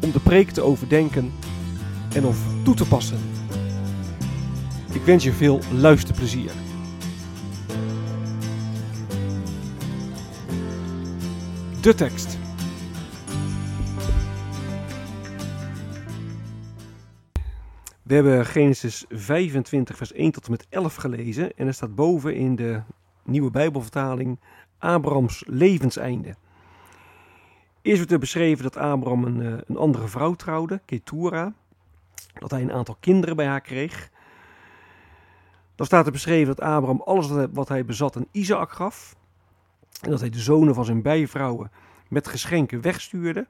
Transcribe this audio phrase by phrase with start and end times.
[0.00, 1.32] om de preek te overdenken
[2.14, 3.18] en of toe te passen.
[4.92, 6.50] Ik wens je veel luisterplezier.
[11.80, 12.38] De tekst.
[18.02, 21.56] We hebben Genesis 25, vers 1 tot en met 11 gelezen.
[21.56, 22.82] En er staat boven in de
[23.24, 24.40] nieuwe Bijbelvertaling
[24.78, 26.34] Abrahams levenseinde.
[27.88, 31.52] Eerst wordt er beschreven dat Abraham een, eh, een andere vrouw trouwde, Ketura.
[32.38, 34.10] Dat hij een aantal kinderen bij haar kreeg.
[35.74, 39.16] Dan staat er beschreven dat Abraham alles wat hij bezat aan Isaac gaf.
[40.00, 41.70] En dat hij de zonen van zijn bijvrouwen
[42.08, 43.46] met geschenken wegstuurde.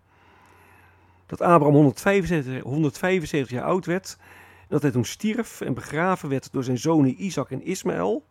[1.26, 4.16] Dat Abraham 175, 175 jaar oud werd.
[4.60, 8.26] En dat hij toen stierf en begraven werd door zijn zonen Isaac en Ismaël.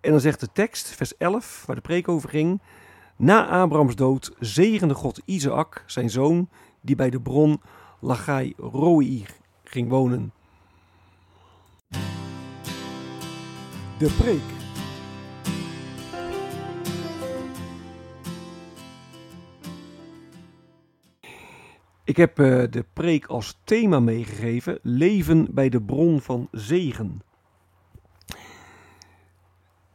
[0.00, 2.60] En dan zegt de tekst, vers 11, waar de preek over ging.
[3.18, 6.48] Na Abrahams dood zegende God Isaac, zijn zoon,
[6.80, 7.60] die bij de bron
[8.00, 9.24] Lagai Roi
[9.64, 10.32] ging wonen.
[13.98, 14.54] De preek.
[22.04, 27.20] Ik heb uh, de preek als thema meegegeven: Leven bij de bron van zegen.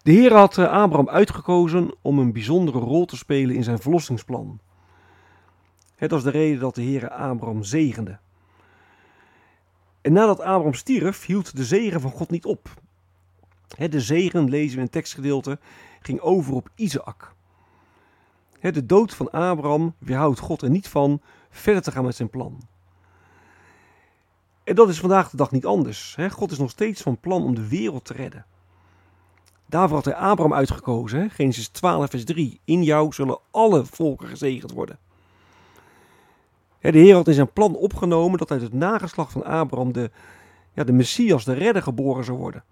[0.03, 4.59] De Heer had uh, Abraham uitgekozen om een bijzondere rol te spelen in zijn verlossingsplan.
[5.95, 8.19] Het was de reden dat de Heer Abraham zegende.
[10.01, 12.69] En nadat Abraham stierf, hield de zegen van God niet op.
[13.89, 15.59] De zegen, lezen we in het tekstgedeelte,
[16.01, 17.33] ging over op Isaac.
[18.59, 22.61] De dood van Abraham weerhoudt God er niet van verder te gaan met zijn plan.
[24.63, 26.17] En dat is vandaag de dag niet anders.
[26.29, 28.45] God is nog steeds van plan om de wereld te redden.
[29.71, 31.29] Daarvoor had hij Abraham uitgekozen.
[31.29, 32.59] Genesis 12, vers 3.
[32.65, 34.97] In jou zullen alle volken gezegend worden.
[36.79, 40.11] De Heer had in zijn plan opgenomen dat uit het nageslacht van Abraham de,
[40.73, 42.63] ja, de Messias, de redder, geboren zou worden.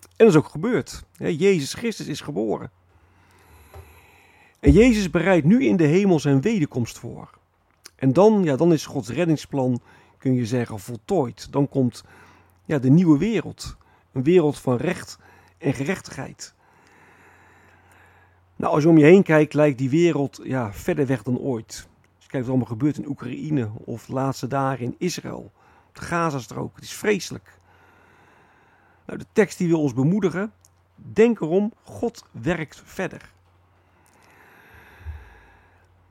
[0.00, 1.04] En dat is ook gebeurd.
[1.16, 2.70] Jezus Christus is geboren.
[4.60, 7.30] En Jezus bereidt nu in de hemel zijn wederkomst voor.
[7.96, 9.80] En dan, ja, dan is Gods reddingsplan,
[10.18, 11.52] kun je zeggen, voltooid.
[11.52, 12.04] Dan komt
[12.64, 13.76] ja, de nieuwe wereld.
[14.12, 15.18] Een wereld van recht
[15.66, 16.54] en gerechtigheid.
[18.56, 21.88] Nou, als je om je heen kijkt, lijkt die wereld ja, verder weg dan ooit.
[22.14, 25.52] Als je kijkt wat er allemaal gebeurt in Oekraïne of de laatste dagen in Israël,
[25.92, 27.58] de Gazastrook, het is vreselijk.
[29.06, 30.52] Nou, de tekst die wil ons bemoedigen.
[30.94, 33.32] Denk erom, God werkt verder.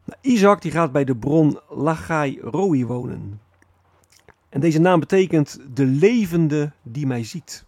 [0.04, 3.42] Nou, Isaac die gaat bij de bron Lagai Roi wonen.
[4.50, 7.65] En deze naam betekent de levende die mij ziet.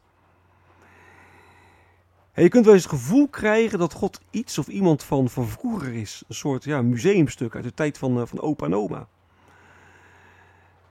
[2.37, 5.93] En je kunt wel eens het gevoel krijgen dat God iets of iemand van, vroeger
[5.93, 6.23] is.
[6.27, 9.07] Een soort ja, museumstuk uit de tijd van, eh, van opa en oma.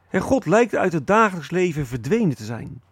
[0.09, 2.83] En God lijkt uit het dagelijks leven verdwenen te zijn.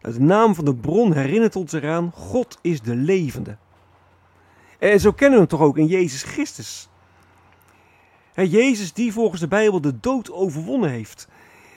[0.00, 3.56] De naam van de bron herinnert ons eraan, God is de levende.
[4.78, 6.88] En zo kennen we hem toch ook in Jezus Christus.
[8.34, 11.28] Jezus die volgens de Bijbel de dood overwonnen heeft.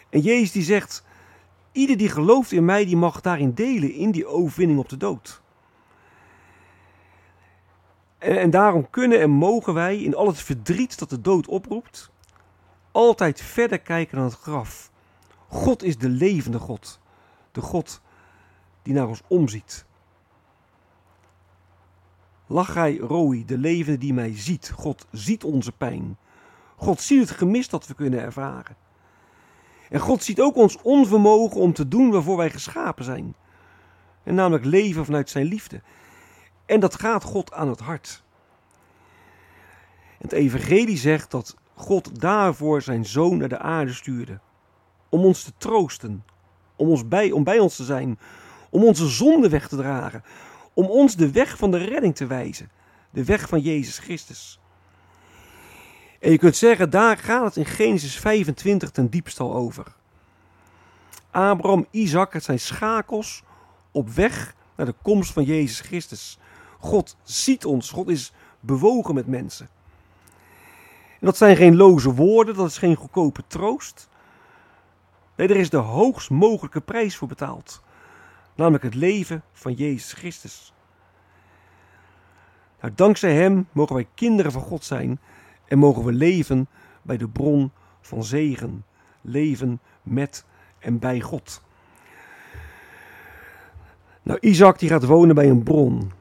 [0.09, 1.03] En Jezus die zegt,
[1.71, 5.41] ieder die gelooft in mij, die mag daarin delen, in die overwinning op de dood.
[8.17, 12.11] En, en daarom kunnen en mogen wij in al het verdriet dat de dood oproept,
[12.91, 14.91] altijd verder kijken naar het graf.
[15.47, 16.99] God is de levende God.
[17.51, 18.01] De God
[18.81, 19.85] die naar ons omziet.
[22.47, 24.71] Lachai Roi, de levende die mij ziet.
[24.75, 26.17] God ziet onze pijn.
[26.75, 28.75] God ziet het gemis dat we kunnen ervaren.
[29.89, 33.35] En God ziet ook ons onvermogen om te doen waarvoor wij geschapen zijn.
[34.23, 35.81] En namelijk leven vanuit zijn liefde.
[36.65, 38.23] En dat gaat God aan het hart.
[40.17, 44.39] Het evangelie zegt dat God daarvoor zijn zoon naar de aarde stuurde.
[45.09, 46.25] Om ons te troosten,
[46.75, 48.19] om, ons bij, om bij ons te zijn,
[48.69, 50.23] om onze zonde weg te dragen,
[50.73, 52.71] om ons de weg van de redding te wijzen,
[53.09, 54.59] de weg van Jezus Christus.
[56.19, 59.85] En je kunt zeggen, daar gaat het in Genesis 25 ten diepste al over.
[61.31, 63.43] Abraham, Isaac, het zijn schakels
[63.91, 66.39] op weg naar de komst van Jezus Christus.
[66.79, 69.69] God ziet ons, God is bewogen met mensen.
[71.19, 74.09] En dat zijn geen loze woorden, dat is geen goedkope troost.
[75.35, 77.83] Nee, er is de hoogst mogelijke prijs voor betaald.
[78.55, 80.73] Namelijk het leven van Jezus Christus.
[82.81, 85.19] Nou, dankzij Hem mogen wij kinderen van God zijn
[85.67, 86.67] en mogen we leven
[87.01, 87.71] bij de bron
[88.01, 88.85] van zegen.
[89.21, 90.45] Leven met
[90.79, 91.61] en bij God.
[94.23, 96.11] Nou, Isaac die gaat wonen bij een bron.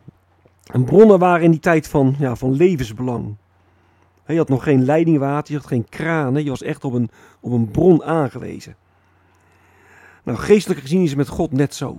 [0.66, 3.37] En bronnen waren in die tijd van, ja, van levensbelang.
[4.26, 7.10] Je had nog geen leidingwater, je had geen kranen, je was echt op een,
[7.40, 8.76] op een bron aangewezen.
[10.22, 11.99] Nou, geestelijk gezien is het met God net zo.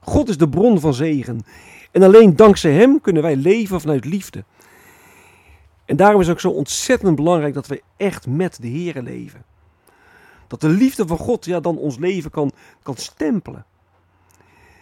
[0.00, 1.40] God is de bron van zegen.
[1.90, 4.44] En alleen dankzij Hem kunnen wij leven vanuit liefde.
[5.92, 9.44] En daarom is het ook zo ontzettend belangrijk dat we echt met de Here leven.
[10.46, 12.52] Dat de liefde van God ja, dan ons leven kan,
[12.82, 13.64] kan stempelen.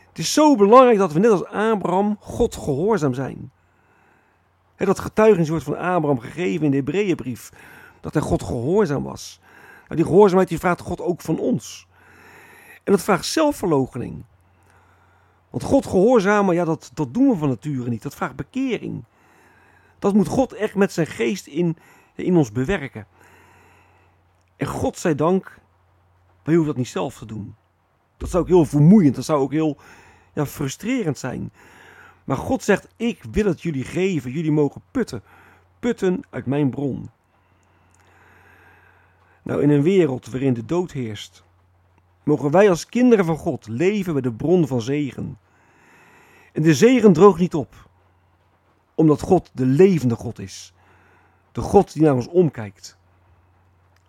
[0.09, 3.51] Het is zo belangrijk dat we net als Abraham God gehoorzaam zijn.
[4.77, 7.51] Dat getuigenis wordt van Abraham gegeven in de Hebreeënbrief.
[8.01, 9.41] Dat hij God gehoorzaam was.
[9.89, 11.87] Maar die gehoorzaamheid die vraagt God ook van ons.
[12.85, 14.25] En dat vraagt zelfverloochening.
[15.51, 18.03] Want God gehoorzamen, ja, dat, dat doen we van nature niet.
[18.03, 19.05] Dat vraagt bekering.
[20.01, 21.77] Dat moet God echt met zijn geest in,
[22.15, 23.07] in ons bewerken.
[24.57, 25.59] En God zij dank,
[26.43, 27.55] wij hoeven dat niet zelf te doen.
[28.17, 29.77] Dat zou ook heel vermoeiend, dat zou ook heel
[30.35, 31.53] ja, frustrerend zijn.
[32.25, 35.23] Maar God zegt, ik wil het jullie geven, jullie mogen putten.
[35.79, 37.11] Putten uit mijn bron.
[39.43, 41.45] Nou, in een wereld waarin de dood heerst,
[42.23, 45.39] mogen wij als kinderen van God leven bij de bron van zegen.
[46.53, 47.90] En de zegen droogt niet op,
[49.01, 50.73] omdat God de levende God is.
[51.53, 52.97] De God die naar ons omkijkt.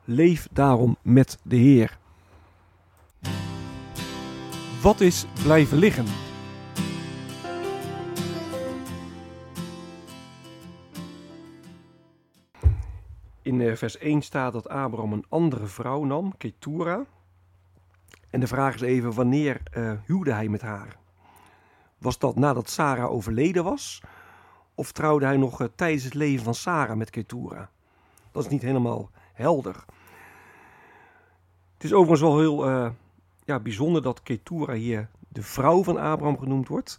[0.04, 1.98] Leef daarom met de Heer.
[4.82, 6.06] Wat is blijven liggen?
[13.42, 17.06] In eh, vers 1 staat dat Abraham een andere vrouw nam, Ketura.
[18.30, 20.98] En de vraag is even, wanneer uh, huwde hij met haar?
[21.98, 24.02] Was dat nadat Sarah overleden was?
[24.82, 27.70] Of trouwde hij nog uh, tijdens het leven van Sarah met Ketura?
[28.32, 29.76] Dat is niet helemaal helder.
[31.74, 32.90] Het is overigens wel heel uh,
[33.44, 36.98] ja, bijzonder dat Ketura hier de vrouw van Abraham genoemd wordt.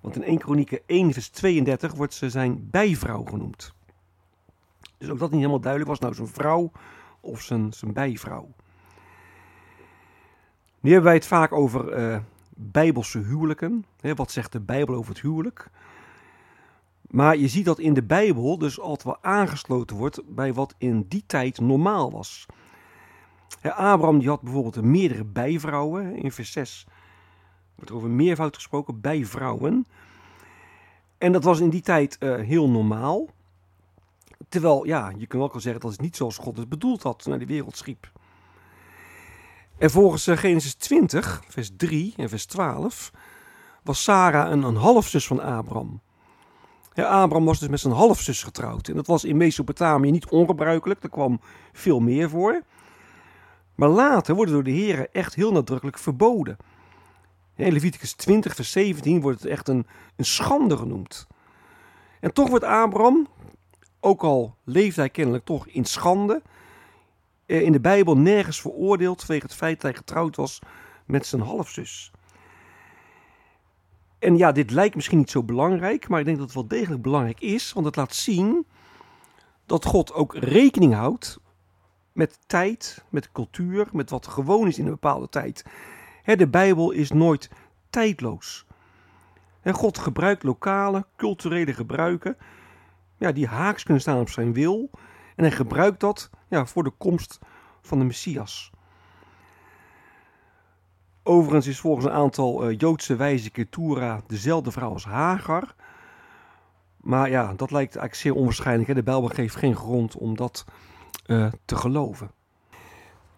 [0.00, 3.74] Want in 1 Kronieken 1 vers 32 wordt ze zijn bijvrouw genoemd.
[4.98, 6.72] Dus ook dat niet helemaal duidelijk was, nou zijn vrouw
[7.20, 8.48] of zijn, zijn bijvrouw.
[10.80, 12.18] Nu hebben wij het vaak over uh,
[12.56, 13.84] bijbelse huwelijken.
[14.00, 15.70] Wat zegt de Bijbel over het huwelijk?
[17.10, 21.06] Maar je ziet dat in de Bijbel dus altijd wel aangesloten wordt bij wat in
[21.08, 22.46] die tijd normaal was.
[23.62, 26.16] Abraham die had bijvoorbeeld meerdere bijvrouwen.
[26.16, 26.86] In vers 6
[27.74, 29.86] wordt er over meervoud gesproken, bijvrouwen.
[31.18, 33.28] En dat was in die tijd uh, heel normaal.
[34.48, 37.26] Terwijl, ja, je kunt ook wel zeggen dat het niet zoals God het bedoeld had
[37.26, 38.10] naar de wereld schiep.
[39.78, 43.10] En volgens uh, Genesis 20, vers 3 en vers 12,
[43.82, 46.00] was Sarah een, een halfzus van Abraham.
[47.04, 48.88] Abraham was dus met zijn halfzus getrouwd.
[48.88, 51.40] En dat was in Mesopotamië niet ongebruikelijk, er kwam
[51.72, 52.62] veel meer voor.
[53.74, 56.56] Maar later wordt het door de heren echt heel nadrukkelijk verboden.
[57.54, 61.26] In Leviticus 20, vers 17 wordt het echt een, een schande genoemd.
[62.20, 63.28] En toch wordt Abraham,
[64.00, 66.42] ook al leefde hij kennelijk toch in schande,
[67.46, 70.58] eh, in de Bijbel nergens veroordeeld vanwege het feit dat hij getrouwd was
[71.06, 72.12] met zijn halfzus.
[74.20, 77.02] En ja, dit lijkt misschien niet zo belangrijk, maar ik denk dat het wel degelijk
[77.02, 78.66] belangrijk is, want het laat zien
[79.66, 81.38] dat God ook rekening houdt
[82.12, 85.64] met tijd, met cultuur, met wat gewoon is in een bepaalde tijd.
[86.24, 87.50] de Bijbel is nooit
[87.90, 88.66] tijdloos.
[89.64, 92.36] God gebruikt lokale, culturele gebruiken
[93.20, 94.90] ja, die haaks kunnen staan op zijn wil.
[95.36, 97.38] En hij gebruikt dat ja, voor de komst
[97.82, 98.70] van de Messias.
[101.30, 105.74] Overigens is volgens een aantal uh, Joodse wijze Ketura dezelfde vrouw als Hagar.
[106.96, 108.88] Maar ja, dat lijkt eigenlijk zeer onwaarschijnlijk.
[108.88, 108.94] Hè?
[108.94, 110.64] De Bijbel geeft geen grond om dat
[111.26, 112.30] uh, te geloven.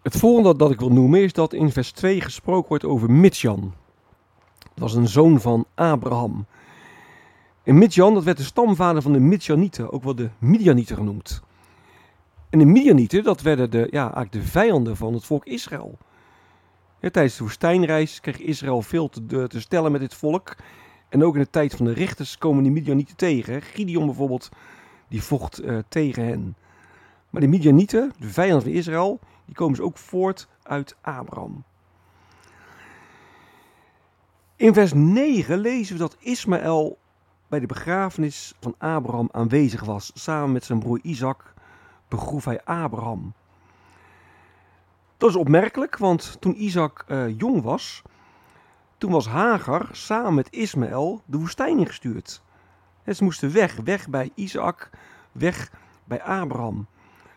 [0.01, 3.73] Het volgende dat ik wil noemen is dat in vers 2 gesproken wordt over Midjan.
[4.59, 6.45] Dat was een zoon van Abraham.
[7.63, 11.41] En Midjan, dat werd de stamvader van de Midjanieten, ook wel de Midianieten genoemd.
[12.49, 15.97] En de Midianieten, dat werden de, ja, eigenlijk de vijanden van het volk Israël.
[17.11, 20.55] Tijdens de woestijnreis kreeg Israël veel te, te, stellen met dit volk.
[21.09, 23.61] En ook in de tijd van de richters komen die Midianieten tegen.
[23.61, 24.49] Gideon bijvoorbeeld,
[25.07, 26.55] die vocht uh, tegen hen.
[27.29, 31.63] Maar de Midianieten, de vijanden van Israël, die komen dus ook voort uit Abraham.
[34.55, 36.97] In vers 9 lezen we dat Ismaël
[37.47, 40.11] bij de begrafenis van Abraham aanwezig was.
[40.13, 41.53] Samen met zijn broer Isaac
[42.07, 43.33] begroef hij Abraham.
[45.23, 48.01] Dat is opmerkelijk, want toen Isaac uh, jong was,
[48.97, 52.41] toen was Hagar samen met Ismaël de woestijn ingestuurd.
[53.03, 54.89] En ze moesten weg, weg bij Isaac,
[55.31, 55.71] weg
[56.03, 56.87] bij Abraham.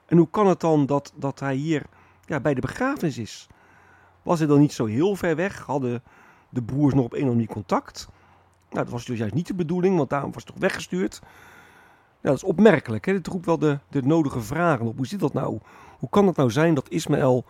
[0.07, 1.83] En hoe kan het dan dat, dat hij hier
[2.25, 3.47] ja, bij de begrafenis is?
[4.23, 5.59] Was hij dan niet zo heel ver weg?
[5.59, 6.03] Hadden
[6.49, 8.09] de broers nog op een of andere contact?
[8.71, 11.21] Nou, dat was dus juist niet de bedoeling, want daarom was het toch weggestuurd.
[12.21, 13.05] Ja, dat is opmerkelijk.
[13.05, 13.13] Hè?
[13.13, 14.97] Dit roept wel de, de nodige vragen op.
[14.97, 15.59] Hoe zit dat nou?
[15.99, 17.45] Hoe kan het nou zijn dat Ismaël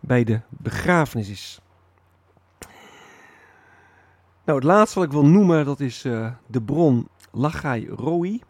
[0.00, 1.60] bij de begrafenis is?
[4.44, 8.40] Nou, het laatste wat ik wil noemen, dat is uh, de bron Lachai Roi.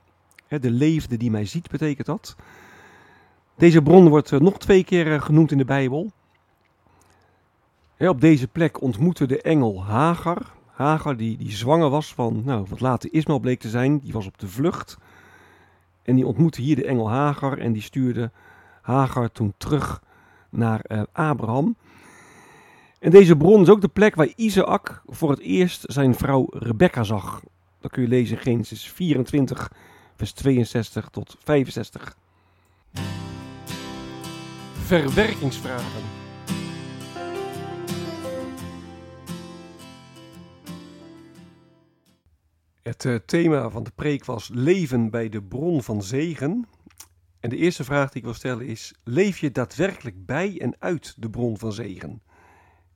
[0.49, 2.37] De leefde die mij ziet, betekent dat.
[3.57, 6.11] Deze bron wordt uh, nog twee keer uh, genoemd in de Bijbel.
[7.99, 10.43] op deze plek ontmoette de engel Hagar.
[10.67, 14.27] Hagar die, die zwanger was van, nou, wat later Ismaël bleek te zijn, die was
[14.27, 14.99] op de vlucht.
[16.03, 18.31] En die ontmoette hier de engel Hagar en die stuurde
[18.83, 20.03] Hagar toen terug
[20.51, 21.77] naar uh, Abraham.
[22.99, 27.03] En deze bron is ook de plek waar Isaac voor het eerst zijn vrouw Rebecca
[27.03, 27.43] zag.
[27.81, 29.73] Dat kun je lezen in Genesis 24,
[30.17, 32.17] vers 62 tot 65.
[34.73, 36.03] Verwerkingsvragen.
[42.83, 46.67] Het uh, thema van de preek was leven bij de bron van zegen.
[47.41, 51.15] En de eerste vraag die ik wil stellen is: leef je daadwerkelijk bij en uit
[51.19, 52.23] de bron van zegen?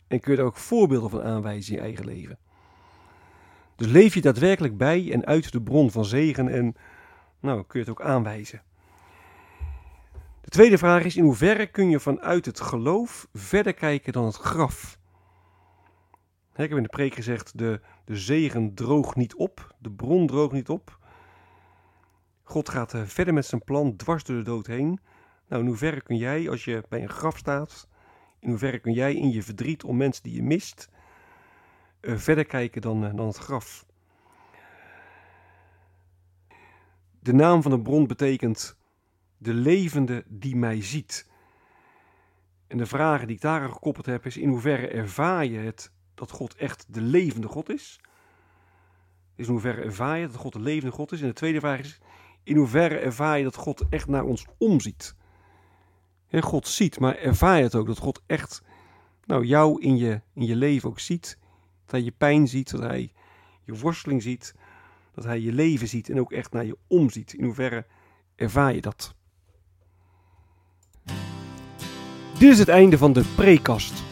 [0.08, 2.38] En kun je er ook voorbeelden van aanwijzen in je eigen leven?
[3.76, 6.74] Dus leef je daadwerkelijk bij en uit de bron van zegen en
[7.40, 8.62] nou, kun je het ook aanwijzen.
[10.40, 14.36] De tweede vraag is: in hoeverre kun je vanuit het geloof verder kijken dan het
[14.36, 14.98] graf?
[16.54, 20.52] Ik heb in de preek gezegd: de, de zegen droogt niet op, de bron droogt
[20.52, 20.98] niet op.
[22.44, 25.00] God gaat eh, verder met zijn plan dwars door de dood heen.
[25.48, 27.88] Nou, in hoeverre kun jij, als je bij een graf staat,
[28.38, 30.88] in hoeverre kun jij in je verdriet om mensen die je mist,
[32.00, 33.86] uh, verder kijken dan, uh, dan het graf?
[37.20, 38.76] De naam van de bron betekent
[39.38, 41.30] de levende die mij ziet.
[42.66, 46.30] En de vragen die ik daaraan gekoppeld heb is: in hoeverre ervaar je het dat
[46.30, 48.00] God echt de levende God is?
[49.36, 51.20] Dus in hoeverre ervaar je dat God de levende God is?
[51.20, 52.00] En de tweede vraag is:
[52.44, 55.14] in hoeverre ervaar je dat God echt naar ons omziet?
[56.28, 58.62] En God ziet, maar ervaar je het ook dat God echt
[59.24, 61.38] nou, jou in je, in je leven ook ziet?
[61.82, 63.12] Dat hij je pijn ziet, dat hij
[63.64, 64.54] je worsteling ziet,
[65.14, 67.32] dat hij je leven ziet en ook echt naar je omziet.
[67.32, 67.86] In hoeverre
[68.36, 69.14] ervaar je dat?
[72.38, 74.02] Dit is het einde van de prekast.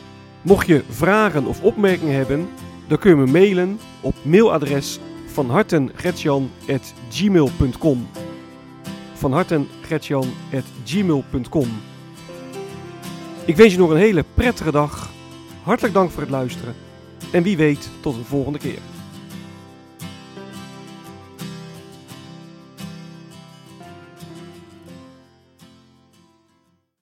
[0.43, 2.49] Mocht je vragen of opmerkingen hebben,
[2.89, 8.07] dan kun je me mailen op mailadres van hartengretjan.gmail.com
[9.23, 11.69] van hartengretjan.gmail.com
[13.45, 15.11] Ik wens je nog een hele prettige dag.
[15.63, 16.75] Hartelijk dank voor het luisteren.
[17.33, 18.79] En wie weet tot een volgende keer.